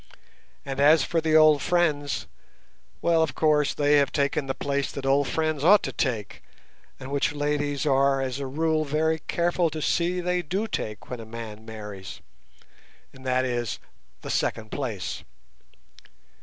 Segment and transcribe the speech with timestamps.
[0.65, 5.27] And as for the old friends—well, of course they have taken the place that old
[5.27, 6.41] friends ought to take,
[6.99, 11.19] and which ladies are as a rule very careful to see they do take when
[11.19, 12.19] a man marries,
[13.13, 13.77] and that is,
[14.21, 15.23] the second place.